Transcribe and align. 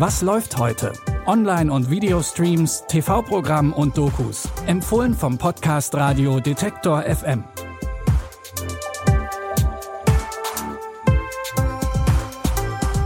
Was 0.00 0.22
läuft 0.22 0.56
heute? 0.56 0.94
Online- 1.26 1.70
und 1.70 1.90
Videostreams, 1.90 2.84
TV-Programm 2.88 3.74
und 3.74 3.98
Dokus. 3.98 4.48
Empfohlen 4.64 5.12
vom 5.12 5.36
Podcast 5.36 5.94
Radio 5.94 6.40
Detektor 6.40 7.02
FM. 7.02 7.44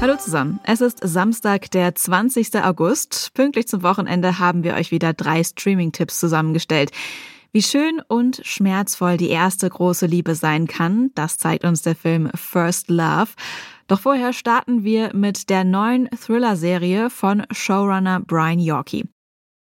Hallo 0.00 0.16
zusammen. 0.18 0.60
Es 0.62 0.80
ist 0.80 1.00
Samstag, 1.02 1.68
der 1.72 1.96
20. 1.96 2.62
August. 2.62 3.32
Pünktlich 3.34 3.66
zum 3.66 3.82
Wochenende 3.82 4.38
haben 4.38 4.62
wir 4.62 4.74
euch 4.74 4.92
wieder 4.92 5.14
drei 5.14 5.42
Streaming-Tipps 5.42 6.20
zusammengestellt. 6.20 6.92
Wie 7.50 7.62
schön 7.62 8.02
und 8.06 8.40
schmerzvoll 8.44 9.16
die 9.16 9.30
erste 9.30 9.68
große 9.68 10.06
Liebe 10.06 10.36
sein 10.36 10.68
kann, 10.68 11.10
das 11.16 11.38
zeigt 11.38 11.64
uns 11.64 11.82
der 11.82 11.96
Film 11.96 12.30
First 12.36 12.88
Love. 12.88 13.30
Doch 13.86 14.00
vorher 14.00 14.32
starten 14.32 14.84
wir 14.84 15.14
mit 15.14 15.50
der 15.50 15.64
neuen 15.64 16.08
Thriller-Serie 16.10 17.10
von 17.10 17.44
Showrunner 17.50 18.20
Brian 18.20 18.58
Yorkie. 18.58 19.04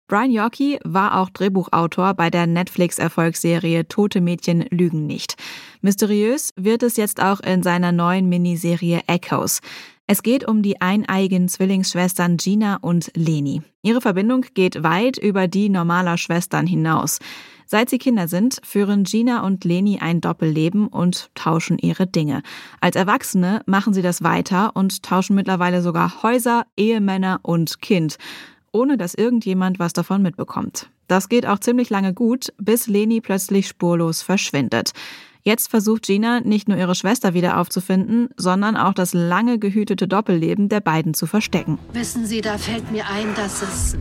Brian 0.08 0.32
Yorkie 0.32 0.80
war 0.84 1.20
auch 1.20 1.30
Drehbuchautor 1.30 2.16
bei 2.16 2.32
der 2.32 2.48
Netflix-Erfolgsserie 2.48 3.88
Tote 3.88 4.22
Mädchen 4.22 4.66
lügen 4.72 5.05
nicht. 5.05 5.35
Mysteriös 5.82 6.52
wird 6.55 6.82
es 6.82 6.98
jetzt 6.98 7.22
auch 7.22 7.40
in 7.41 7.62
seiner 7.62 7.91
neuen 7.91 8.27
Miniserie 8.27 9.02
Echoes. 9.05 9.62
Es 10.08 10.23
geht 10.23 10.48
um 10.48 10.63
die 10.63 10.82
eineigen 10.82 11.48
Zwillingsschwestern 11.48 12.38
Gina 12.38 12.77
und 12.82 13.12
Leni. 13.16 13.62
Ihre 13.84 14.02
Verbindung 14.02 14.44
geht 14.55 14.82
weit 14.82 15.20
über 15.20 15.48
die 15.48 15.70
normaler 15.70 16.18
Schwestern 16.18 16.66
hinaus. 16.66 17.20
Seit 17.72 17.91
sie 17.91 18.00
Kinder 18.00 18.28
sind, 18.28 18.59
führen 18.64 19.04
Gina 19.04 19.46
und 19.46 19.64
Leni 19.64 20.00
ein 20.00 20.22
Doppelleben 20.22 20.88
und 20.88 21.30
tauschen 21.36 21.77
ihre 21.77 22.08
Dinge. 22.08 22.41
Als 22.82 22.96
Erwachsene 22.96 23.62
machen 23.68 23.94
sie 23.94 24.02
das 24.02 24.23
weiter 24.23 24.76
und 24.76 25.04
tauschen 25.04 25.36
mittlerweile 25.36 25.84
sogar 25.84 26.24
Häuser, 26.24 26.66
Ehemänner 26.76 27.41
und 27.43 27.80
Kind, 27.80 28.18
ohne 28.71 28.98
dass 28.98 29.13
irgendjemand 29.13 29.77
was 29.77 29.93
davon 29.93 30.24
mitbekommt. 30.24 30.90
Das 31.08 31.30
geht 31.30 31.46
auch 31.46 31.60
ziemlich 31.60 31.91
lange 31.91 32.12
gut, 32.12 32.52
bis 32.58 32.88
Leni 32.88 33.21
plötzlich 33.21 33.68
spurlos 33.68 34.24
verschwindet. 34.24 34.93
Jetzt 35.43 35.70
versucht 35.70 36.08
Gina 36.08 36.40
nicht 36.40 36.68
nur 36.68 36.77
ihre 36.77 36.96
Schwester 36.96 37.36
wieder 37.36 37.60
aufzufinden, 37.60 38.30
sondern 38.36 38.77
auch 38.77 38.93
das 38.96 39.13
lange 39.13 39.60
gehütete 39.60 40.08
Doppelleben 40.08 40.70
der 40.70 40.82
beiden 40.82 41.13
zu 41.13 41.27
verstecken. 41.27 41.77
Wissen 41.93 42.26
Sie, 42.26 42.41
da 42.41 42.58
fällt 42.58 42.91
mir 42.91 43.08
ein, 43.08 43.36
dass 43.36 43.62
es 43.62 43.96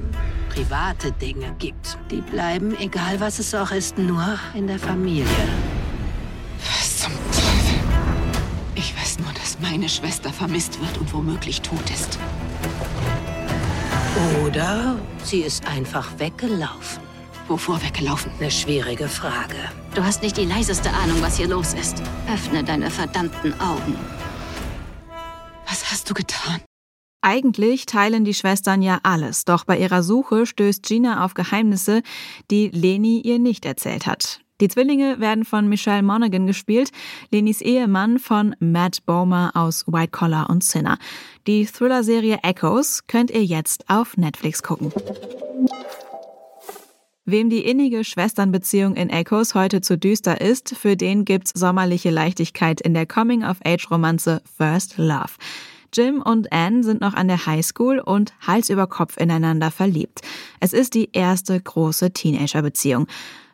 private 0.58 1.12
Dinge 1.12 1.54
gibt. 1.60 1.96
Die 2.10 2.20
bleiben, 2.20 2.76
egal 2.80 3.20
was 3.20 3.38
es 3.38 3.54
auch 3.54 3.70
ist, 3.70 3.96
nur 3.96 4.24
in 4.54 4.66
der 4.66 4.80
Familie. 4.80 5.24
Was 6.58 6.98
zum 6.98 7.12
Teufel? 7.30 7.78
Ich 8.74 8.96
weiß 8.96 9.20
nur, 9.20 9.32
dass 9.34 9.60
meine 9.60 9.88
Schwester 9.88 10.32
vermisst 10.32 10.80
wird 10.80 10.98
und 10.98 11.14
womöglich 11.14 11.60
tot 11.60 11.88
ist. 11.90 12.18
Oder 14.44 14.96
sie 15.22 15.42
ist 15.42 15.64
einfach 15.68 16.10
weggelaufen. 16.18 17.04
Wovor 17.46 17.80
weggelaufen? 17.80 18.32
Eine 18.40 18.50
schwierige 18.50 19.06
Frage. 19.06 19.54
Du 19.94 20.02
hast 20.02 20.22
nicht 20.22 20.36
die 20.36 20.44
leiseste 20.44 20.90
Ahnung, 20.90 21.22
was 21.22 21.36
hier 21.36 21.48
los 21.48 21.74
ist. 21.74 22.02
Öffne 22.34 22.64
deine 22.64 22.90
verdammten 22.90 23.54
Augen. 23.60 23.94
Was 25.68 25.92
hast 25.92 26.10
du 26.10 26.14
getan? 26.14 26.60
Eigentlich 27.30 27.84
teilen 27.84 28.24
die 28.24 28.32
Schwestern 28.32 28.80
ja 28.80 29.00
alles, 29.02 29.44
doch 29.44 29.64
bei 29.64 29.78
ihrer 29.78 30.02
Suche 30.02 30.46
stößt 30.46 30.82
Gina 30.82 31.26
auf 31.26 31.34
Geheimnisse, 31.34 32.00
die 32.50 32.68
Leni 32.68 33.20
ihr 33.20 33.38
nicht 33.38 33.66
erzählt 33.66 34.06
hat. 34.06 34.40
Die 34.62 34.68
Zwillinge 34.68 35.20
werden 35.20 35.44
von 35.44 35.68
Michelle 35.68 36.02
Monaghan 36.02 36.46
gespielt, 36.46 36.90
Lenis 37.30 37.60
Ehemann 37.60 38.18
von 38.18 38.56
Matt 38.60 39.04
Bomer 39.04 39.50
aus 39.52 39.84
White 39.86 40.10
Collar 40.10 40.48
und 40.48 40.64
Sinner. 40.64 40.96
Die 41.46 41.66
Thriller-Serie 41.66 42.38
Echoes 42.44 43.06
könnt 43.08 43.30
ihr 43.30 43.44
jetzt 43.44 43.90
auf 43.90 44.16
Netflix 44.16 44.62
gucken. 44.62 44.90
Wem 47.26 47.50
die 47.50 47.66
innige 47.66 48.04
Schwesternbeziehung 48.04 48.96
in 48.96 49.10
Echoes 49.10 49.54
heute 49.54 49.82
zu 49.82 49.98
düster 49.98 50.40
ist, 50.40 50.74
für 50.74 50.96
den 50.96 51.26
gibt's 51.26 51.52
sommerliche 51.54 52.08
Leichtigkeit 52.08 52.80
in 52.80 52.94
der 52.94 53.04
Coming-of-Age-Romanze 53.04 54.40
First 54.56 54.96
Love. 54.96 55.34
Jim 55.92 56.22
und 56.22 56.52
Anne 56.52 56.82
sind 56.82 57.00
noch 57.00 57.14
an 57.14 57.28
der 57.28 57.46
Highschool 57.46 57.98
und 57.98 58.32
Hals 58.46 58.68
über 58.68 58.86
Kopf 58.86 59.16
ineinander 59.16 59.70
verliebt. 59.70 60.20
Es 60.60 60.72
ist 60.72 60.94
die 60.94 61.10
erste 61.12 61.60
große 61.60 62.12
Teenager-Beziehung. 62.12 63.06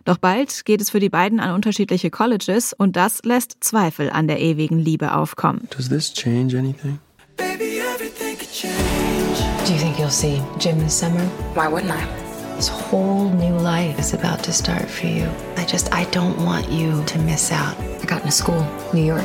Doch 0.04 0.18
bald 0.18 0.64
geht 0.66 0.82
es 0.82 0.90
für 0.90 1.00
die 1.00 1.08
beiden 1.08 1.40
an 1.40 1.54
unterschiedliche 1.54 2.10
Colleges 2.10 2.74
und 2.74 2.94
das 2.96 3.22
lässt 3.24 3.56
Zweifel 3.60 4.10
an 4.10 4.28
der 4.28 4.40
ewigen 4.40 4.78
Liebe 4.78 5.14
aufkommen. 5.14 5.68
Does 5.74 5.88
this 5.88 6.12
change 6.12 6.58
anything? 6.58 6.98
Baby, 7.36 7.80
everything 7.80 8.36
could 8.36 8.52
change. 8.52 9.38
Do 9.66 9.72
you 9.72 9.78
think 9.78 9.98
you'll 9.98 10.10
see 10.10 10.42
Jim 10.58 10.78
this 10.78 10.98
summer? 10.98 11.24
Why 11.54 11.68
wouldn't 11.68 11.90
I? 11.90 12.24
This 12.56 12.68
whole 12.68 13.30
new 13.30 13.56
life 13.56 13.98
is 13.98 14.12
about 14.12 14.44
to 14.44 14.52
start 14.52 14.88
for 14.88 15.06
you. 15.06 15.26
I 15.56 15.64
just, 15.64 15.92
I 15.92 16.04
don't 16.10 16.38
want 16.44 16.70
you 16.70 17.02
to 17.04 17.18
miss 17.20 17.50
out. 17.50 17.74
I 18.02 18.04
got 18.06 18.20
into 18.20 18.30
school, 18.32 18.64
New 18.92 19.04
York. 19.04 19.24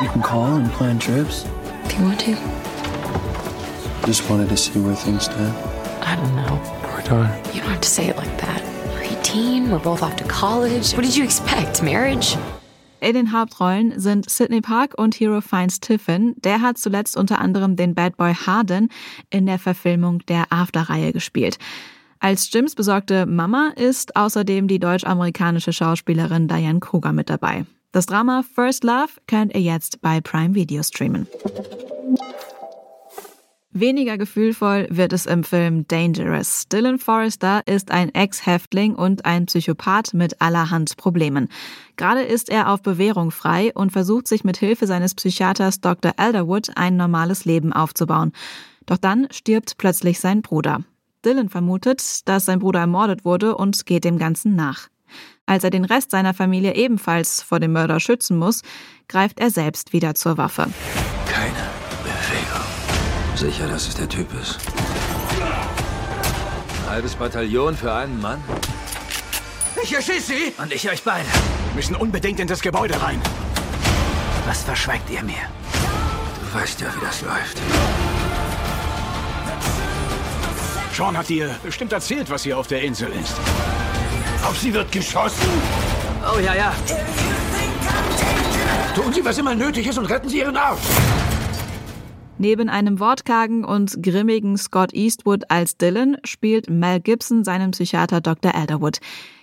You 0.00 0.08
can 0.08 0.22
call 0.22 0.54
and 0.54 0.70
plan 0.72 0.98
trips. 0.98 1.44
Do 1.90 1.96
you 1.96 2.04
want 2.04 2.20
to? 2.20 2.36
Just 4.06 4.30
wanted 4.30 4.48
to 4.48 4.56
see 4.56 4.78
where 4.78 4.94
things 4.94 5.24
stand. 5.24 5.52
I 6.02 6.14
don't 6.14 6.36
know. 6.36 6.60
We're 6.84 7.02
done. 7.02 7.36
You 7.52 7.60
don't 7.62 7.70
have 7.70 7.80
to 7.80 7.88
say 7.88 8.06
it 8.08 8.16
like 8.16 8.38
that. 8.38 8.62
We're 8.94 9.02
18, 9.02 9.72
we're 9.72 9.80
both 9.80 10.00
off 10.00 10.14
to 10.16 10.24
college. 10.24 10.92
What 10.94 11.04
did 11.04 11.16
you 11.16 11.24
expect? 11.24 11.82
Marriage? 11.82 12.36
In 13.00 13.14
den 13.14 13.32
Hauptrollen 13.32 13.98
sind 13.98 14.30
Sidney 14.30 14.60
Park 14.60 14.94
und 14.98 15.16
Hero 15.16 15.40
Finds 15.40 15.80
Tiffin. 15.80 16.36
Der 16.44 16.60
hat 16.60 16.78
zuletzt 16.78 17.16
unter 17.16 17.40
anderem 17.40 17.74
den 17.74 17.96
Bad 17.96 18.16
Boy 18.16 18.34
Harden 18.34 18.88
in 19.30 19.46
der 19.46 19.58
Verfilmung 19.58 20.20
der 20.28 20.52
After-Reihe 20.52 21.12
gespielt. 21.12 21.58
Als 22.20 22.52
Jims 22.52 22.76
besorgte 22.76 23.26
Mama 23.26 23.72
ist 23.74 24.14
außerdem 24.14 24.68
die 24.68 24.78
deutsch-amerikanische 24.78 25.72
Schauspielerin 25.72 26.46
Diane 26.46 26.78
Kruger 26.78 27.12
mit 27.12 27.30
dabei. 27.30 27.64
Das 27.92 28.06
Drama 28.06 28.44
First 28.54 28.84
Love 28.84 29.08
könnt 29.26 29.52
ihr 29.52 29.60
jetzt 29.60 30.00
bei 30.00 30.20
Prime 30.20 30.54
Video 30.54 30.80
streamen. 30.84 31.26
Weniger 33.72 34.16
gefühlvoll 34.16 34.86
wird 34.90 35.12
es 35.12 35.26
im 35.26 35.42
Film 35.42 35.88
Dangerous. 35.88 36.68
Dylan 36.68 37.00
Forrester 37.00 37.62
ist 37.66 37.90
ein 37.90 38.14
Ex-Häftling 38.14 38.94
und 38.94 39.24
ein 39.24 39.46
Psychopath 39.46 40.14
mit 40.14 40.40
allerhand 40.40 40.96
Problemen. 40.98 41.48
Gerade 41.96 42.22
ist 42.22 42.48
er 42.48 42.70
auf 42.70 42.80
Bewährung 42.82 43.32
frei 43.32 43.72
und 43.74 43.90
versucht 43.90 44.28
sich 44.28 44.44
mit 44.44 44.56
Hilfe 44.56 44.86
seines 44.86 45.16
Psychiaters 45.16 45.80
Dr. 45.80 46.12
Elderwood 46.16 46.70
ein 46.76 46.96
normales 46.96 47.44
Leben 47.44 47.72
aufzubauen. 47.72 48.30
Doch 48.86 48.98
dann 48.98 49.26
stirbt 49.32 49.78
plötzlich 49.78 50.20
sein 50.20 50.42
Bruder. 50.42 50.84
Dylan 51.24 51.48
vermutet, 51.48 52.28
dass 52.28 52.44
sein 52.44 52.60
Bruder 52.60 52.80
ermordet 52.80 53.24
wurde 53.24 53.56
und 53.56 53.84
geht 53.84 54.04
dem 54.04 54.18
Ganzen 54.18 54.54
nach. 54.54 54.88
Als 55.46 55.64
er 55.64 55.70
den 55.70 55.84
Rest 55.84 56.10
seiner 56.10 56.34
Familie 56.34 56.74
ebenfalls 56.74 57.42
vor 57.42 57.60
dem 57.60 57.72
Mörder 57.72 58.00
schützen 58.00 58.38
muss, 58.38 58.62
greift 59.08 59.40
er 59.40 59.50
selbst 59.50 59.92
wieder 59.92 60.14
zur 60.14 60.38
Waffe. 60.38 60.68
Keine 61.28 61.70
Bewegung. 62.04 63.36
Sicher, 63.36 63.68
dass 63.68 63.88
es 63.88 63.94
der 63.94 64.08
Typ 64.08 64.28
ist. 64.40 64.58
Ein 66.84 66.90
halbes 66.90 67.14
Bataillon 67.14 67.76
für 67.76 67.92
einen 67.92 68.20
Mann? 68.20 68.42
Ich 69.82 69.94
erschieße 69.94 70.32
Sie! 70.32 70.52
Und 70.58 70.72
ich 70.72 70.88
euch 70.90 71.02
beide. 71.02 71.26
Wir 71.26 71.76
müssen 71.76 71.96
unbedingt 71.96 72.38
in 72.40 72.46
das 72.46 72.60
Gebäude 72.60 73.00
rein. 73.00 73.20
Was 74.46 74.62
verschweigt 74.62 75.08
ihr 75.10 75.22
mir? 75.22 75.34
Du 76.40 76.58
weißt 76.58 76.80
ja, 76.80 76.88
wie 76.94 77.00
das 77.00 77.22
läuft. 77.22 77.60
Sean 80.92 81.16
hat 81.16 81.28
dir 81.28 81.54
bestimmt 81.62 81.92
erzählt, 81.92 82.28
was 82.30 82.42
hier 82.42 82.58
auf 82.58 82.66
der 82.66 82.82
Insel 82.82 83.10
ist. 83.12 83.34
Auf 84.44 84.58
sie 84.58 84.72
wird 84.72 84.90
geschossen? 84.90 85.48
Oh 86.22 86.38
ja, 86.38 86.54
ja. 86.54 86.74
Tun 88.94 89.12
Sie, 89.12 89.24
was 89.24 89.38
immer 89.38 89.54
nötig 89.54 89.86
ist 89.86 89.98
und 89.98 90.06
retten 90.06 90.28
Sie 90.28 90.38
Ihren 90.38 90.56
Arsch. 90.56 90.80
Neben 92.38 92.70
einem 92.70 93.00
wortkargen 93.00 93.64
und 93.64 94.02
grimmigen 94.02 94.56
Scott 94.56 94.94
Eastwood 94.94 95.50
als 95.50 95.76
Dylan 95.76 96.16
spielt 96.24 96.70
Mel 96.70 96.98
Gibson 97.00 97.44
seinen 97.44 97.72
Psychiater 97.72 98.22
Dr. 98.22 98.54
Elderwood. 98.54 98.98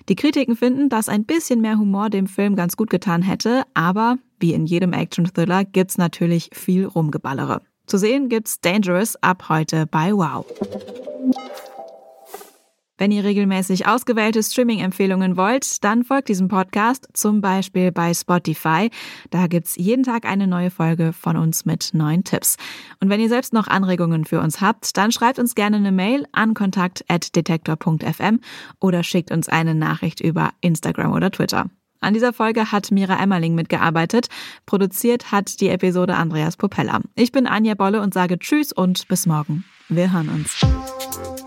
Die 0.09 0.15
Kritiken 0.15 0.55
finden, 0.55 0.89
dass 0.89 1.07
ein 1.07 1.23
bisschen 1.25 1.61
mehr 1.61 1.77
Humor 1.77 2.09
dem 2.09 2.25
Film 2.25 2.55
ganz 2.55 2.75
gut 2.75 2.89
getan 2.89 3.21
hätte, 3.21 3.63
aber 3.75 4.17
wie 4.39 4.53
in 4.53 4.65
jedem 4.65 4.93
Action-Thriller 4.93 5.65
gibt's 5.65 5.97
natürlich 5.97 6.49
viel 6.53 6.85
Rumgeballere. 6.85 7.61
Zu 7.85 7.97
sehen 7.97 8.29
gibt's 8.29 8.59
Dangerous 8.61 9.15
ab 9.21 9.47
heute 9.47 9.85
bei 9.85 10.11
Wow. 10.11 10.45
Wenn 12.97 13.11
ihr 13.11 13.23
regelmäßig 13.23 13.87
ausgewählte 13.87 14.41
Streaming-Empfehlungen 14.41 15.37
wollt, 15.37 15.83
dann 15.83 16.03
folgt 16.03 16.29
diesem 16.29 16.47
Podcast 16.47 17.07
zum 17.13 17.41
Beispiel 17.41 17.91
bei 17.91 18.13
Spotify. 18.13 18.89
Da 19.29 19.47
gibt's 19.47 19.75
jeden 19.75 20.03
Tag 20.03 20.25
eine 20.25 20.47
neue 20.47 20.71
Folge 20.71 21.13
von 21.13 21.37
uns 21.37 21.65
mit 21.65 21.93
neuen 21.93 22.23
Tipps. 22.23 22.57
Und 22.99 23.09
wenn 23.09 23.19
ihr 23.19 23.29
selbst 23.29 23.53
noch 23.53 23.67
Anregungen 23.67 24.25
für 24.25 24.41
uns 24.41 24.61
habt, 24.61 24.97
dann 24.97 25.11
schreibt 25.11 25.39
uns 25.39 25.53
gerne 25.53 25.77
eine 25.77 25.91
Mail 25.91 26.25
an 26.31 26.53
kontakt.detektor.fm 26.53 28.39
oder 28.79 29.03
schickt 29.03 29.31
uns 29.31 29.47
eine 29.47 29.75
Nachricht 29.75 30.19
über 30.19 30.51
Instagram 30.61 31.13
oder 31.13 31.31
Twitter. 31.31 31.69
An 31.99 32.13
dieser 32.13 32.33
Folge 32.33 32.71
hat 32.71 32.91
Mira 32.91 33.21
Emmerling 33.21 33.55
mitgearbeitet. 33.55 34.27
Produziert 34.65 35.31
hat 35.31 35.59
die 35.61 35.69
Episode 35.69 36.15
Andreas 36.15 36.57
Popella. 36.57 37.01
Ich 37.15 37.31
bin 37.31 37.47
Anja 37.47 37.73
Bolle 37.73 38.01
und 38.01 38.13
sage 38.13 38.37
Tschüss 38.37 38.71
und 38.71 39.07
bis 39.07 39.25
morgen. 39.25 39.65
Wir 39.89 40.11
hören 40.11 40.29
uns. 40.29 41.46